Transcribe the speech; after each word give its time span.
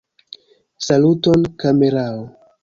Saluton 0.85 1.41
kamerao! 1.59 2.21